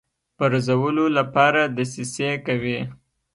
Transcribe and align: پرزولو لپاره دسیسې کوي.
پرزولو 0.37 1.05
لپاره 1.17 1.61
دسیسې 1.77 2.29
کوي. 2.45 2.79